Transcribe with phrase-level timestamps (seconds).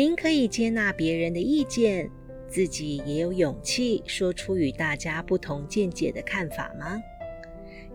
[0.00, 2.10] 您可以接纳别人的意见，
[2.48, 6.98] 自己也有勇气说出与大家不同见解的看法吗？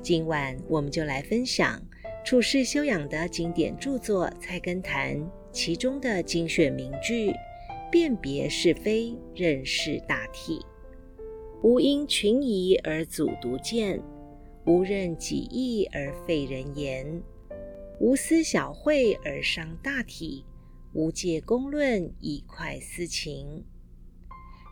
[0.04, 1.84] 今晚我们就来分享
[2.24, 5.18] 处世修养的经典著作《菜根谭》
[5.52, 7.34] 其中的精选名句：
[7.92, 10.64] 辨别是非，认识大体。
[11.64, 14.00] 无因群疑而阻独见，
[14.68, 17.24] 无任己意而废人言，
[18.00, 20.46] 无思小惠而伤大体，
[20.96, 23.66] 无借公论以快私情。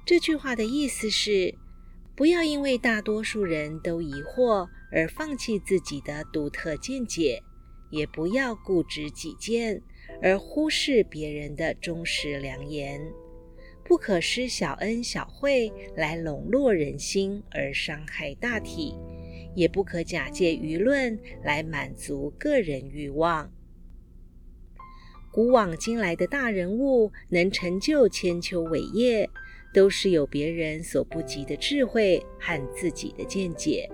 [0.05, 1.53] 这句话的意思是：
[2.15, 7.43] 不要因为大多数人都疑惑而放弃自己的独特见解，
[7.91, 9.81] 也不要固执己见
[10.21, 13.01] 而忽视别人的忠实良言。
[13.83, 18.95] 不可施小恩小惠来笼络人心而伤害大体，
[19.55, 23.51] 也不可假借舆论来满足个人欲望。
[25.33, 29.27] 古往今来的大人物能成就千秋伟业，
[29.73, 33.89] 都是有别人所不及的智慧和自己的见解。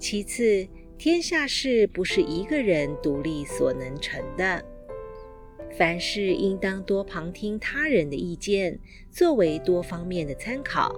[0.00, 0.66] 其次，
[0.98, 4.64] 天下事不是一个人独立所能成的。
[5.78, 8.76] 凡事应当多旁听他人的意见，
[9.12, 10.92] 作为多方面的参考。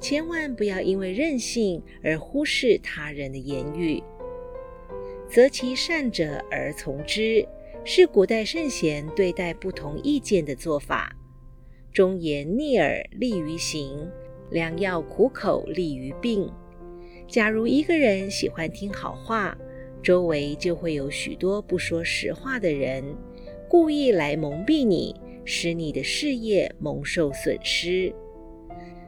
[0.00, 4.02] 千万不要因为任性而忽视他人的言语。
[5.28, 7.46] 择其善者而从之，
[7.84, 11.16] 是古代圣贤对待不同意见的做法。
[11.92, 14.08] 忠言逆耳利于行，
[14.50, 16.50] 良药苦口利于病。
[17.26, 19.56] 假如一个人喜欢听好话，
[20.02, 23.02] 周围就会有许多不说实话的人。
[23.68, 28.12] 故意来蒙蔽你，使你的事业蒙受损失。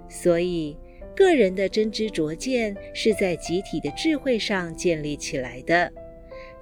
[0.09, 0.77] 所以，
[1.15, 5.93] 个人的真知灼见是在集体的智慧上建立起来的。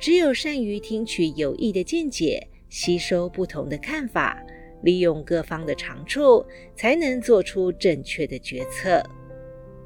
[0.01, 4.43] 只有善于听取有益的见解，吸收不同的看法，
[4.83, 6.43] 利用各方的长处，
[6.75, 9.03] 才能做出正确的决策。